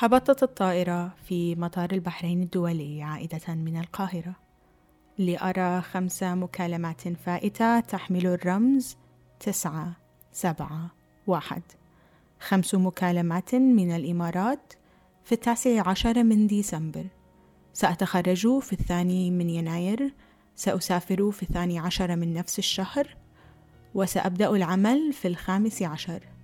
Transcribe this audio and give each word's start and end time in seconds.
هبطت 0.00 0.42
الطائرة 0.42 1.14
في 1.24 1.54
مطار 1.54 1.92
البحرين 1.92 2.42
الدولي 2.42 3.02
عائدة 3.02 3.54
من 3.54 3.80
القاهرة. 3.80 4.34
لأرى 5.18 5.82
خمس 5.82 6.22
مكالمات 6.22 7.08
فائتة 7.08 7.80
تحمل 7.80 8.26
الرمز 8.26 8.96
تسعة 9.40 9.92
سبعة 10.32 10.90
واحد. 11.26 11.62
خمس 12.40 12.74
مكالمات 12.74 13.54
من 13.54 13.96
الإمارات 13.96 14.72
في 15.24 15.32
التاسع 15.32 15.88
عشر 15.88 16.24
من 16.24 16.46
ديسمبر. 16.46 17.06
سأتخرج 17.72 18.58
في 18.58 18.72
الثاني 18.72 19.30
من 19.30 19.50
يناير. 19.50 20.14
سأسافر 20.56 21.30
في 21.30 21.42
الثاني 21.42 21.78
عشر 21.78 22.16
من 22.16 22.34
نفس 22.34 22.58
الشهر. 22.58 23.16
وسأبدأ 23.94 24.50
العمل 24.50 25.12
في 25.12 25.28
الخامس 25.28 25.82
عشر. 25.82 26.37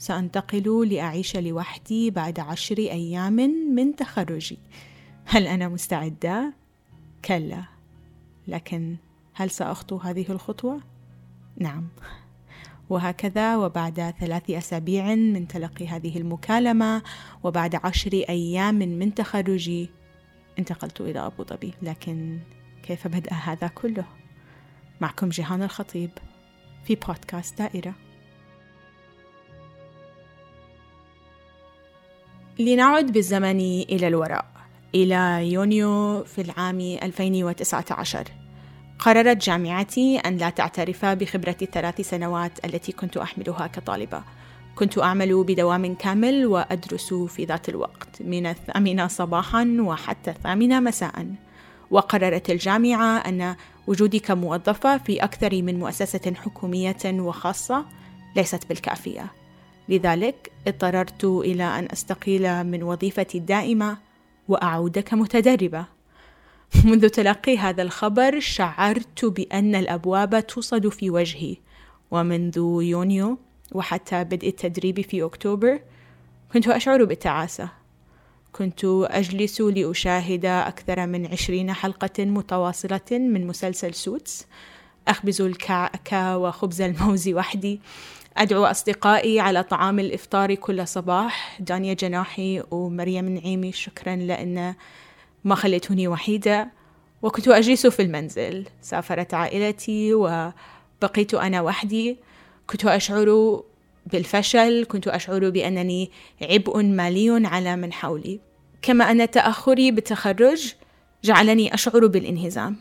سأنتقل 0.00 0.88
لأعيش 0.88 1.36
لوحدي 1.36 2.10
بعد 2.10 2.40
عشر 2.40 2.78
أيام 2.78 3.36
من 3.74 3.96
تخرجي 3.96 4.58
هل 5.24 5.46
أنا 5.46 5.68
مستعدة؟ 5.68 6.54
كلا 7.24 7.64
لكن 8.48 8.96
هل 9.34 9.50
سأخطو 9.50 9.96
هذه 9.96 10.24
الخطوة؟ 10.30 10.80
نعم 11.56 11.88
وهكذا 12.90 13.56
وبعد 13.56 14.14
ثلاث 14.20 14.50
أسابيع 14.50 15.14
من 15.14 15.48
تلقي 15.48 15.86
هذه 15.86 16.18
المكالمة 16.18 17.02
وبعد 17.42 17.74
عشر 17.74 18.12
أيام 18.12 18.74
من 18.74 19.14
تخرجي 19.14 19.90
انتقلت 20.58 21.00
إلى 21.00 21.26
أبو 21.26 21.44
ظبي 21.44 21.74
لكن 21.82 22.38
كيف 22.82 23.06
بدأ 23.08 23.32
هذا 23.32 23.66
كله؟ 23.66 24.04
معكم 25.00 25.28
جيهان 25.28 25.62
الخطيب 25.62 26.10
في 26.84 26.94
بودكاست 26.94 27.58
دائرة 27.58 27.94
لنعد 32.60 33.12
بالزمن 33.12 33.60
إلى 33.60 34.08
الوراء 34.08 34.44
إلى 34.94 35.52
يونيو 35.52 36.24
في 36.24 36.40
العام 36.40 36.80
2019 36.80 38.24
قررت 38.98 39.36
جامعتي 39.36 40.18
أن 40.18 40.36
لا 40.36 40.50
تعترف 40.50 41.04
بخبرة 41.04 41.56
الثلاث 41.62 42.00
سنوات 42.00 42.64
التي 42.64 42.92
كنت 42.92 43.16
أحملها 43.16 43.66
كطالبة. 43.66 44.22
كنت 44.74 44.98
أعمل 44.98 45.44
بدوام 45.44 45.94
كامل 45.94 46.46
وأدرس 46.46 47.14
في 47.14 47.44
ذات 47.44 47.68
الوقت 47.68 48.22
من 48.22 48.46
الثامنة 48.46 49.06
صباحا 49.06 49.76
وحتى 49.80 50.30
الثامنة 50.30 50.80
مساء. 50.80 51.26
وقررت 51.90 52.50
الجامعة 52.50 53.18
أن 53.18 53.56
وجودي 53.86 54.18
كموظفة 54.18 54.98
في 54.98 55.24
أكثر 55.24 55.62
من 55.62 55.78
مؤسسة 55.78 56.34
حكومية 56.34 56.96
وخاصة 57.04 57.84
ليست 58.36 58.68
بالكافية. 58.68 59.39
لذلك 59.90 60.52
اضطررت 60.66 61.24
إلى 61.24 61.64
أن 61.64 61.88
أستقيل 61.92 62.64
من 62.64 62.82
وظيفتي 62.82 63.38
الدائمة 63.38 63.98
وأعود 64.48 64.98
كمتدربة 64.98 65.86
منذ 66.84 67.08
تلقي 67.08 67.58
هذا 67.58 67.82
الخبر 67.82 68.40
شعرت 68.40 69.24
بأن 69.24 69.74
الأبواب 69.74 70.46
توصد 70.46 70.88
في 70.88 71.10
وجهي 71.10 71.56
ومنذ 72.10 72.56
يونيو 72.82 73.38
وحتى 73.72 74.24
بدء 74.24 74.48
التدريب 74.48 75.00
في 75.00 75.22
أكتوبر 75.24 75.80
كنت 76.52 76.68
أشعر 76.68 77.04
بالتعاسة. 77.04 77.68
كنت 78.52 78.84
أجلس 78.84 79.60
لأشاهد 79.60 80.44
أكثر 80.44 81.06
من 81.06 81.26
عشرين 81.26 81.72
حلقة 81.72 82.24
متواصلة 82.24 83.10
من 83.10 83.46
مسلسل 83.46 83.94
سوتس 83.94 84.46
أخبز 85.08 85.40
الكعكة 85.42 86.38
وخبز 86.38 86.80
الموز 86.80 87.28
وحدي. 87.28 87.80
أدعو 88.36 88.64
أصدقائي 88.64 89.40
على 89.40 89.62
طعام 89.62 89.98
الإفطار 89.98 90.54
كل 90.54 90.88
صباح. 90.88 91.60
دانيا 91.60 91.94
جناحي 91.94 92.62
ومريم 92.70 93.28
نعيمي 93.28 93.72
شكرا 93.72 94.16
لأن 94.16 94.74
ما 95.44 95.54
خليتوني 95.54 96.08
وحيدة. 96.08 96.70
وكنت 97.22 97.48
أجلس 97.48 97.86
في 97.86 98.02
المنزل. 98.02 98.66
سافرت 98.82 99.34
عائلتي 99.34 100.14
وبقيت 100.14 101.34
أنا 101.34 101.60
وحدي. 101.60 102.16
كنت 102.66 102.84
أشعر 102.84 103.60
بالفشل. 104.06 104.84
كنت 104.84 105.08
أشعر 105.08 105.50
بأنني 105.50 106.10
عبء 106.42 106.82
مالي 106.82 107.46
على 107.46 107.76
من 107.76 107.92
حولي. 107.92 108.40
كما 108.82 109.10
أن 109.10 109.30
تأخري 109.30 109.90
بالتخرج 109.90 110.74
جعلني 111.24 111.74
أشعر 111.74 112.06
بالانهزام 112.06 112.76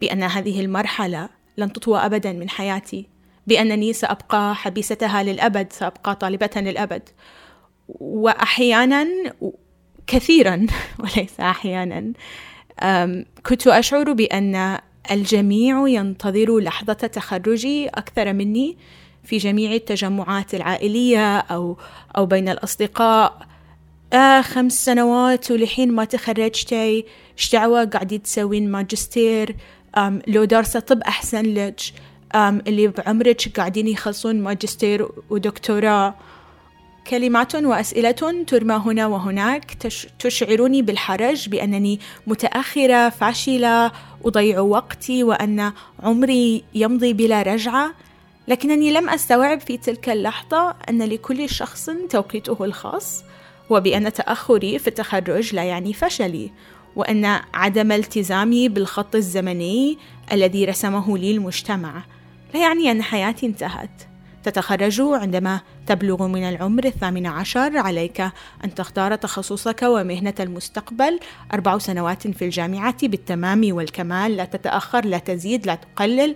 بأن 0.00 0.22
هذه 0.22 0.60
المرحلة 0.60 1.28
لن 1.58 1.72
تطوى 1.72 1.98
أبدا 1.98 2.32
من 2.32 2.50
حياتي. 2.50 3.17
بأنني 3.48 3.92
سأبقى 3.92 4.54
حبيستها 4.54 5.22
للأبد 5.22 5.72
سأبقى 5.72 6.14
طالبة 6.14 6.50
للأبد. 6.56 7.02
وأحيانا 7.88 9.06
كثيرا 10.06 10.66
وليس 11.00 11.40
أحيانا 11.40 12.12
كنت 13.46 13.66
أشعر 13.66 14.12
بأن 14.12 14.78
الجميع 15.10 15.88
ينتظر 15.88 16.58
لحظة 16.58 16.92
تخرجي 16.92 17.88
أكثر 17.88 18.32
مني 18.32 18.76
في 19.24 19.36
جميع 19.36 19.72
التجمعات 19.72 20.54
العائلية 20.54 21.38
أو 21.38 21.76
أو 22.16 22.26
بين 22.26 22.48
الأصدقاء. 22.48 23.46
آه 24.12 24.40
خمس 24.40 24.84
سنوات 24.84 25.50
ولحين 25.50 25.92
ما 25.92 26.04
تخرجتي 26.04 27.04
إيش 27.38 27.52
دعوة؟ 27.52 27.84
قاعدين 27.84 28.22
تسوين 28.22 28.70
ماجستير. 28.70 29.56
لو 30.26 30.44
دارسة 30.44 30.80
طب 30.80 31.02
أحسن 31.02 31.42
لك. 31.54 31.80
اللي 32.34 32.88
بعمرك 32.88 33.48
قاعدين 33.56 33.88
يخلصون 33.88 34.40
ماجستير 34.40 35.08
ودكتوراه. 35.30 36.14
كلمات 37.06 37.54
وأسئلة 37.54 38.44
ترمى 38.46 38.74
هنا 38.74 39.06
وهناك. 39.06 39.72
تشعرني 40.18 40.82
بالحرج 40.82 41.48
بأنني 41.48 42.00
متأخرة 42.26 43.08
فاشلة 43.08 43.92
أضيع 44.24 44.60
وقتي 44.60 45.24
وأن 45.24 45.72
عمري 46.02 46.64
يمضي 46.74 47.12
بلا 47.12 47.42
رجعة. 47.42 47.94
لكنني 48.48 48.90
لم 48.90 49.08
أستوعب 49.08 49.60
في 49.60 49.76
تلك 49.76 50.08
اللحظة 50.08 50.74
أن 50.88 51.02
لكل 51.02 51.48
شخص 51.48 51.90
توقيته 52.10 52.64
الخاص 52.64 53.24
وبأن 53.70 54.12
تأخري 54.12 54.78
في 54.78 54.88
التخرج 54.88 55.54
لا 55.54 55.64
يعني 55.64 55.92
فشلي 55.92 56.50
وأن 56.96 57.24
عدم 57.54 57.92
التزامي 57.92 58.68
بالخط 58.68 59.14
الزمني 59.14 59.98
الذي 60.32 60.64
رسمه 60.64 61.18
لي 61.18 61.30
المجتمع 61.30 62.02
لا 62.54 62.60
يعني 62.60 62.90
أن 62.90 63.02
حياتي 63.02 63.46
انتهت. 63.46 63.90
تتخرج 64.42 65.00
عندما 65.00 65.60
تبلغ 65.86 66.26
من 66.26 66.48
العمر 66.48 66.84
الثامن 66.84 67.26
عشر 67.26 67.78
عليك 67.78 68.20
أن 68.64 68.74
تختار 68.74 69.14
تخصصك 69.14 69.82
ومهنة 69.82 70.34
المستقبل. 70.40 71.20
أربع 71.54 71.78
سنوات 71.78 72.26
في 72.26 72.44
الجامعة 72.44 73.08
بالتمام 73.08 73.72
والكمال 73.72 74.36
لا 74.36 74.44
تتأخر 74.44 75.04
لا 75.04 75.18
تزيد 75.18 75.66
لا 75.66 75.74
تقلل. 75.74 76.34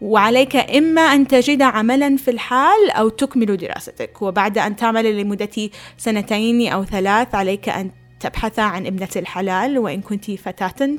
وعليك 0.00 0.56
إما 0.56 1.02
أن 1.02 1.28
تجد 1.28 1.62
عملا 1.62 2.16
في 2.16 2.30
الحال 2.30 2.90
أو 2.90 3.08
تكمل 3.08 3.56
دراستك. 3.56 4.22
وبعد 4.22 4.58
أن 4.58 4.76
تعمل 4.76 5.20
لمدة 5.20 5.70
سنتين 5.98 6.72
أو 6.72 6.84
ثلاث 6.84 7.34
عليك 7.34 7.68
أن 7.68 7.90
تبحث 8.22 8.58
عن 8.58 8.86
ابنة 8.86 9.08
الحلال 9.16 9.78
وإن 9.78 10.00
كنت 10.00 10.30
فتاة 10.30 10.96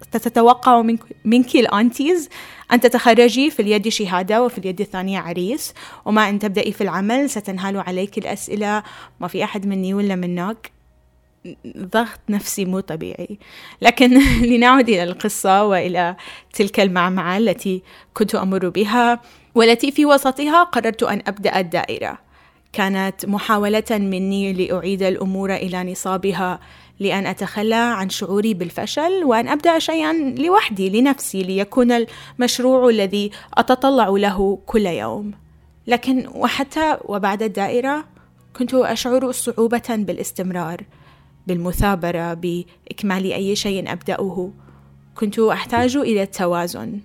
فستتوقع 0.00 0.82
منك 1.24 1.56
الأنتيز 1.56 2.28
أن 2.72 2.80
تتخرجي 2.80 3.50
في 3.50 3.62
اليد 3.62 3.88
شهادة 3.88 4.42
وفي 4.42 4.58
اليد 4.58 4.80
الثانية 4.80 5.18
عريس. 5.18 5.74
وما 6.04 6.28
أن 6.28 6.38
تبدأي 6.38 6.72
في 6.72 6.80
العمل 6.80 7.30
ستنهال 7.30 7.76
عليك 7.76 8.18
الأسئلة 8.18 8.82
ما 9.20 9.28
في 9.28 9.44
أحد 9.44 9.66
مني 9.66 9.94
ولا 9.94 10.16
منك؟ 10.16 10.70
ضغط 11.76 12.20
نفسي 12.28 12.64
مو 12.64 12.80
طبيعي. 12.80 13.38
لكن 13.82 14.20
لنعود 14.50 14.88
إلى 14.88 15.02
القصة 15.02 15.64
وإلى 15.64 16.16
تلك 16.54 16.80
المعمعة 16.80 17.38
التي 17.38 17.82
كنت 18.14 18.34
أمر 18.34 18.68
بها. 18.68 19.20
والتي 19.54 19.92
في 19.92 20.06
وسطها 20.06 20.64
قررت 20.64 21.02
أن 21.02 21.22
أبدأ 21.26 21.60
الدائرة. 21.60 22.29
كانت 22.72 23.26
محاولة 23.26 23.90
مني 23.90 24.52
لأعيد 24.52 25.02
الأمور 25.02 25.54
إلى 25.54 25.92
نصابها 25.92 26.60
لأن 27.00 27.26
أتخلى 27.26 27.74
عن 27.74 28.08
شعوري 28.08 28.54
بالفشل 28.54 29.24
وأن 29.24 29.48
أبدأ 29.48 29.78
شيئا 29.78 30.12
لوحدي 30.12 31.00
لنفسي 31.00 31.42
ليكون 31.42 32.06
المشروع 32.38 32.88
الذي 32.88 33.30
أتطلع 33.54 34.08
له 34.08 34.58
كل 34.66 34.86
يوم. 34.86 35.32
لكن 35.86 36.28
وحتى 36.34 36.96
وبعد 37.04 37.42
الدائرة 37.42 38.04
كنت 38.56 38.74
أشعر 38.74 39.32
صعوبة 39.32 39.88
بالاستمرار 39.88 40.84
بالمثابرة 41.46 42.34
بإكمال 42.34 43.32
أي 43.32 43.56
شيء 43.56 43.92
أبدأه. 43.92 44.52
كنت 45.14 45.38
أحتاج 45.38 45.96
إلى 45.96 46.22
التوازن 46.22 47.00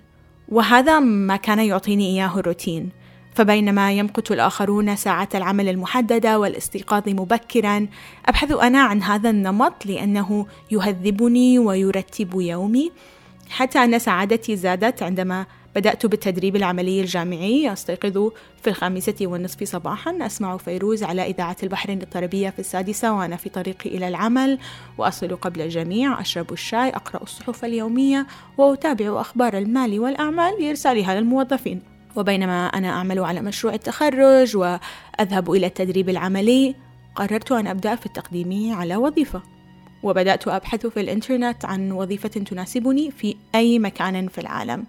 وهذا 0.49 0.99
ما 0.99 1.35
كان 1.35 1.59
يعطيني 1.59 2.07
إياه 2.07 2.39
الروتين. 2.39 2.89
فبينما 3.35 3.91
يمقت 3.91 4.31
الآخرون 4.31 4.95
ساعة 4.95 5.29
العمل 5.35 5.69
المحددة 5.69 6.39
والاستيقاظ 6.39 7.03
مبكرا 7.09 7.87
أبحث 8.25 8.51
أنا 8.51 8.79
عن 8.79 9.03
هذا 9.03 9.29
النمط 9.29 9.85
لأنه 9.85 10.45
يهذبني 10.71 11.59
ويرتب 11.59 12.41
يومي. 12.41 12.91
حتى 13.49 13.79
أن 13.79 13.99
سعادتي 13.99 14.55
زادت 14.55 15.03
عندما 15.03 15.45
بدأت 15.75 16.05
بالتدريب 16.05 16.55
العملي 16.55 17.01
الجامعي 17.01 17.73
أستيقظ 17.73 18.31
في 18.61 18.67
الخامسة 18.67 19.15
والنصف 19.21 19.63
صباحا. 19.63 20.17
أسمع 20.21 20.57
فيروز 20.57 21.03
على 21.03 21.29
إذاعة 21.29 21.57
البحرين 21.63 22.01
الطربية 22.01 22.49
في 22.49 22.59
السادسة 22.59 23.13
وأنا 23.13 23.35
في 23.35 23.49
طريقي 23.49 23.89
إلى 23.89 24.07
العمل. 24.07 24.59
وأصل 24.97 25.35
قبل 25.35 25.61
الجميع 25.61 26.21
أشرب 26.21 26.53
الشاي 26.53 26.89
أقرأ 26.89 27.23
الصحف 27.23 27.65
اليومية 27.65 28.27
وأتابع 28.57 29.21
أخبار 29.21 29.57
المال 29.57 29.99
والأعمال 29.99 30.53
لإرسالها 30.61 31.19
للموظفين 31.19 31.94
وبينما 32.15 32.65
أنا 32.67 32.89
أعمل 32.89 33.19
على 33.19 33.41
مشروع 33.41 33.73
التخرج 33.73 34.57
وأذهب 34.57 35.51
إلى 35.51 35.65
التدريب 35.65 36.09
العملي 36.09 36.75
قررت 37.15 37.51
أن 37.51 37.67
أبدأ 37.67 37.95
في 37.95 38.05
التقديم 38.05 38.73
على 38.73 38.95
وظيفة. 38.95 39.41
وبدأت 40.03 40.47
أبحث 40.47 40.87
في 40.87 40.99
الإنترنت 40.99 41.65
عن 41.65 41.91
وظيفة 41.91 42.29
تناسبني 42.29 43.11
في 43.11 43.35
أي 43.55 43.79
مكان 43.79 44.27
في 44.27 44.41
العالم 44.41 44.85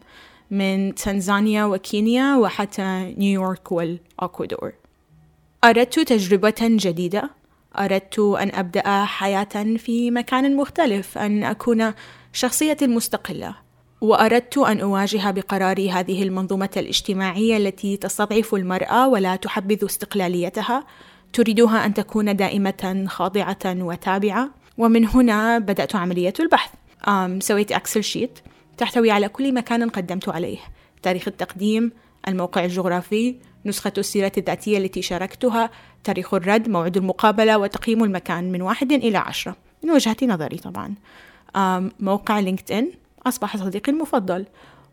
من 0.50 0.94
تنزانيا 0.94 1.64
وكينيا 1.64 2.36
وحتى 2.36 3.14
نيويورك 3.18 3.72
والأكوادور. 3.72 4.72
أردت 5.64 5.98
تجربة 5.98 6.54
جديدة. 6.60 7.30
أردت 7.78 8.18
أن 8.18 8.50
أبدأ 8.54 9.04
حياة 9.04 9.76
في 9.76 10.10
مكان 10.10 10.56
مختلف 10.56 11.18
أن 11.18 11.44
أكون 11.44 11.92
شخصية 12.32 12.76
مستقلة 12.82 13.65
وأردت 14.00 14.58
أن 14.58 14.80
أواجه 14.80 15.30
بقراري 15.30 15.90
هذه 15.90 16.22
المنظومة 16.22 16.70
الاجتماعية 16.76 17.56
التي 17.56 17.96
تستضعف 17.96 18.54
المرأة 18.54 19.08
ولا 19.08 19.36
تحبذ 19.36 19.84
استقلاليتها. 19.84 20.86
تريدها 21.32 21.86
أن 21.86 21.94
تكون 21.94 22.36
دائمة 22.36 23.04
خاضعة 23.08 23.58
وتابعة. 23.66 24.50
ومن 24.78 25.06
هنا 25.06 25.58
بدأت 25.58 25.96
عملية 25.96 26.34
البحث. 26.40 26.70
أم 27.08 27.40
سويت 27.40 27.72
Excel 27.72 28.04
sheet 28.04 28.38
تحتوي 28.76 29.10
على 29.10 29.28
كل 29.28 29.54
مكان 29.54 29.88
قدمت 29.88 30.28
عليه. 30.28 30.58
تاريخ 31.02 31.28
التقديم 31.28 31.92
الموقع 32.28 32.64
الجغرافي 32.64 33.36
نسخة 33.66 33.92
السيرة 33.98 34.32
الذاتية 34.38 34.78
التي 34.78 35.02
شاركتها 35.02 35.70
تاريخ 36.04 36.34
الرد 36.34 36.68
موعد 36.68 36.96
المقابلة 36.96 37.58
وتقييم 37.58 38.04
المكان 38.04 38.52
من 38.52 38.62
واحد 38.62 38.92
إلى 38.92 39.18
عشرة. 39.18 39.56
من 39.84 39.90
وجهة 39.90 40.16
نظري 40.22 40.56
طبعا. 40.56 40.94
موقع 42.00 42.40
LinkedIn 42.40 42.90
أصبح 43.26 43.56
صديقي 43.56 43.92
المفضل. 43.92 44.46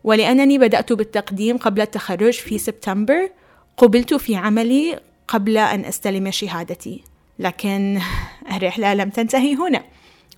ولأنني 0.03 0.57
بدأت 0.57 0.93
بالتقديم 0.93 1.57
قبل 1.57 1.81
التخرج 1.81 2.33
في 2.33 2.57
سبتمبر 2.57 3.29
قبلت 3.77 4.13
في 4.13 4.35
عملي 4.35 4.99
قبل 5.27 5.57
أن 5.57 5.85
أستلم 5.85 6.31
شهادتي. 6.31 7.03
لكن 7.39 7.99
الرحلة 8.55 8.93
لم 8.93 9.09
تنتهي 9.09 9.55
هنا 9.55 9.83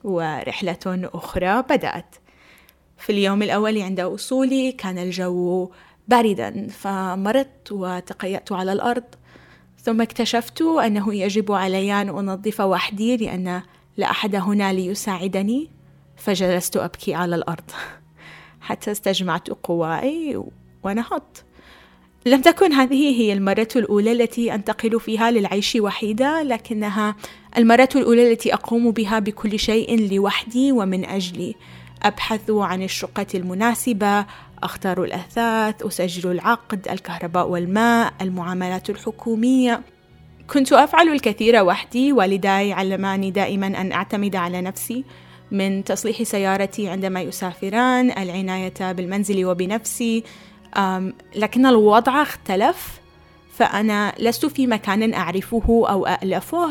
ورحلة 0.03 1.09
أخرى 1.13 1.61
بدأت. 1.61 2.15
في 2.97 3.11
اليوم 3.11 3.43
الأول 3.43 3.81
عند 3.81 4.01
وصولي 4.01 4.71
كان 4.71 4.97
الجو 4.97 5.71
باردا 6.07 6.67
فمرضت 6.67 7.71
وتقيأت 7.71 8.51
على 8.51 8.73
الأرض. 8.73 9.03
ثم 9.83 10.01
اكتشفت 10.01 10.61
أنه 10.61 11.15
يجب 11.15 11.51
علي 11.51 12.01
أن 12.01 12.09
أنظف 12.09 12.59
وحدي 12.59 13.17
لأن 13.17 13.61
لا 13.97 14.11
أحد 14.11 14.35
هنا 14.35 14.73
ليساعدني. 14.73 15.74
فجلست 16.17 16.77
أبكي 16.77 17.13
على 17.13 17.35
الأرض 17.35 17.71
حتى 18.67 18.91
استجمعت 18.91 19.49
قواي 19.49 20.43
ونهضت. 20.83 21.45
لم 22.27 22.41
تكن 22.41 22.73
هذه 22.73 23.21
هي 23.21 23.33
المرة 23.33 23.67
الأولى 23.75 24.11
التي 24.11 24.53
أنتقل 24.55 24.99
فيها 24.99 25.31
للعيش 25.31 25.75
وحيدة 25.75 26.43
لكنها 26.43 27.15
المرة 27.57 27.89
الأولى 27.95 28.31
التي 28.31 28.53
أقوم 28.53 28.91
بها 28.91 29.19
بكل 29.19 29.59
شيء 29.59 30.13
لوحدي 30.13 30.71
ومن 30.71 31.05
أجلي. 31.05 31.55
أبحث 32.03 32.49
عن 32.49 32.83
الشقة 32.83 33.25
المناسبة 33.35 34.25
أختار 34.63 35.03
الأثاث 35.03 35.83
أسجل 35.85 36.31
العقد 36.31 36.87
الكهرباء 36.87 37.49
والماء 37.49 38.13
المعاملات 38.21 38.89
الحكومية. 38.89 39.81
كنت 40.49 40.73
أفعل 40.73 41.09
الكثير 41.09 41.63
وحدي 41.63 42.13
والداي 42.13 42.73
علماني 42.73 43.31
دائما 43.31 43.67
أن 43.67 43.91
أعتمد 43.91 44.35
على 44.35 44.61
نفسي. 44.61 45.03
من 45.51 45.83
تصليح 45.83 46.23
سيارتي 46.23 46.89
عندما 46.89 47.21
يسافران 47.21 48.11
العناية 48.11 48.91
بالمنزل 48.91 49.45
وبنفسي. 49.45 50.23
لكن 51.35 51.65
الوضع 51.65 52.21
اختلف 52.21 53.01
فأنا 53.53 54.13
لست 54.19 54.45
في 54.45 54.67
مكان 54.67 55.13
أعرفه 55.13 55.85
أو 55.89 56.05
أألفه. 56.05 56.69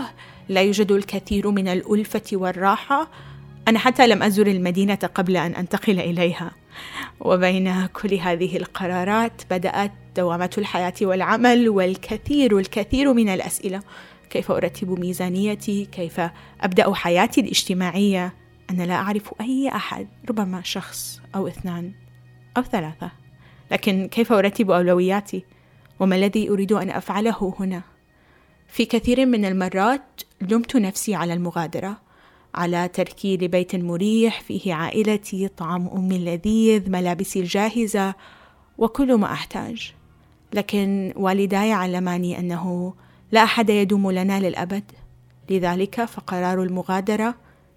لا 0.48 0.62
يوجد 0.62 0.92
الكثير 0.92 1.50
من 1.50 1.68
الألفة 1.68 2.22
والراحة. 2.32 3.10
أنا 3.68 3.78
حتى 3.78 4.06
لم 4.06 4.22
أزر 4.22 4.46
المدينة 4.46 4.98
قبل 5.14 5.36
أن 5.36 5.54
أنتقل 5.54 6.00
إليها. 6.00 6.52
وبين 7.20 7.86
كل 7.86 8.14
هذه 8.14 8.56
القرارات 8.56 9.42
بدأت 9.50 9.92
دوامة 10.16 10.50
الحياة 10.58 10.94
والعمل 11.02 11.68
والكثير 11.68 12.58
الكثير 12.58 13.12
من 13.12 13.28
الأسئلة. 13.28 13.82
كيف 14.30 14.50
أرتب 14.50 15.00
ميزانيتي؟ 15.00 15.84
كيف 15.84 16.20
أبدأ 16.60 16.94
حياتي 16.94 17.40
الاجتماعية؟ 17.40 18.43
أنا 18.70 18.82
لا 18.82 18.94
أعرف 18.94 19.34
أي 19.40 19.68
أحد 19.68 20.08
ربما 20.30 20.62
شخص 20.62 21.20
أو 21.34 21.48
اثنان 21.48 21.92
أو 22.56 22.62
ثلاثة. 22.62 23.10
لكن 23.70 24.08
كيف 24.08 24.32
أرتب 24.32 24.70
أولوياتي؟ 24.70 25.44
وما 26.00 26.16
الذي 26.16 26.50
أريد 26.50 26.72
أن 26.72 26.90
أفعله 26.90 27.54
هنا؟ 27.60 27.82
في 28.68 28.84
كثير 28.84 29.26
من 29.26 29.44
المرات 29.44 30.20
لمت 30.40 30.76
نفسي 30.76 31.14
على 31.14 31.32
المغادرة 31.32 32.00
على 32.54 32.88
تركي 32.88 33.36
لبيت 33.36 33.76
مريح 33.76 34.40
فيه 34.40 34.74
عائلتي 34.74 35.48
طعام 35.48 35.88
أمي 35.88 36.16
اللذيذ 36.16 36.90
ملابسي 36.90 37.40
الجاهزة 37.40 38.14
وكل 38.78 39.14
ما 39.14 39.32
أحتاج. 39.32 39.92
لكن 40.52 41.12
والداي 41.16 41.72
علماني 41.72 42.38
أنه 42.38 42.94
لا 43.32 43.44
أحد 43.44 43.70
يدوم 43.70 44.10
لنا 44.10 44.40
للأبد. 44.40 44.84
لذلك 45.50 46.04
فقرار 46.04 46.62
المغادرة 46.62 47.34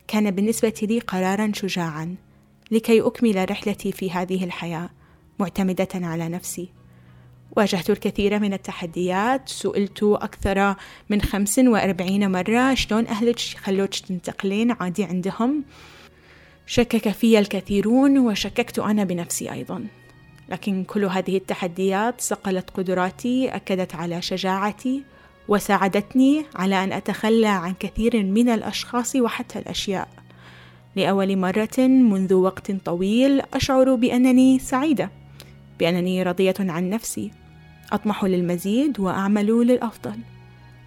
كان 0.07 0.31
بالنسبة 0.31 0.74
لي 0.81 1.00
قرارا 1.00 1.51
شجاعا 1.56 2.15
لكي 2.71 3.01
أكمل 3.01 3.51
رحلتي 3.51 3.92
في 3.92 4.12
هذه 4.12 4.44
الحياة 4.44 4.89
معتمدة 5.39 5.88
على 5.94 6.30
نفسي. 6.30 6.69
واجهت 7.57 7.89
الكثير 7.89 8.39
من 8.39 8.54
التحديات 8.54 9.50
سئلت 9.50 10.04
أكثر 10.04 10.75
من 11.09 11.21
خمس 11.21 11.59
وأربعين 11.59 12.31
مرة 12.31 12.74
شلون 12.74 13.07
أهلك 13.07 13.39
خلوك 13.39 13.95
تنتقلين؟ 13.95 14.71
عادي 14.71 15.04
عندهم؟ 15.04 15.63
شكك 16.65 17.10
في 17.10 17.39
الكثيرون 17.39 18.19
وشككت 18.19 18.80
أنا 18.80 19.03
بنفسي 19.03 19.51
أيضا. 19.51 19.88
لكن 20.50 20.83
كل 20.83 21.06
هذه 21.06 21.38
التحديات 21.38 22.21
صقلت 22.21 22.69
قدراتي 22.69 23.50
أكدت 23.50 23.95
على 23.95 24.21
شجاعتي. 24.21 25.03
وساعدتني 25.47 26.45
على 26.55 26.83
أن 26.83 26.94
أتخلى 26.94 27.47
عن 27.47 27.73
كثير 27.79 28.23
من 28.23 28.49
الأشخاص 28.49 29.15
وحتى 29.15 29.59
الأشياء. 29.59 30.07
لأول 30.95 31.38
مرة 31.38 31.77
منذ 31.88 32.33
وقت 32.33 32.72
طويل 32.72 33.41
أشعر 33.53 33.95
بأنني 33.95 34.60
سعيدة 34.60 35.10
بأنني 35.79 36.24
راضية 36.24 36.55
عن 36.60 36.89
نفسي. 36.89 37.31
أطمح 37.91 38.24
للمزيد 38.24 39.00
وأعمل 39.00 39.48
للأفضل. 39.48 40.19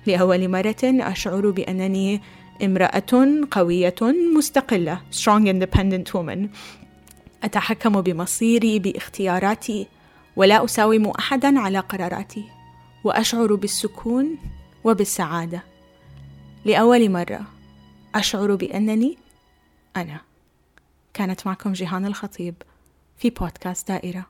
لأول 0.06 0.48
مرة 0.48 0.82
أشعر 0.84 1.50
بأنني 1.50 2.20
امرأة 2.64 3.40
قوية 3.50 3.94
مستقلة 4.36 5.00
strong 5.12 5.44
independent 5.46 6.12
woman. 6.12 6.48
أتحكم 7.44 8.00
بمصيري 8.00 8.78
باختياراتي 8.78 9.86
ولا 10.36 10.64
أساوم 10.64 11.06
أحدا 11.06 11.60
على 11.60 11.78
قراراتي. 11.78 12.59
وأشعر 13.04 13.54
بالسكون 13.54 14.38
وبالسعادة. 14.84 15.62
لأول 16.64 17.10
مرة 17.10 17.42
أشعر 18.14 18.54
بأنني 18.54 19.18
أنا. 19.96 20.20
كانت 21.14 21.46
معكم 21.46 21.72
جيهان 21.72 22.06
الخطيب 22.06 22.54
في 23.18 23.30
بودكاست 23.30 23.88
دائرة. 23.88 24.26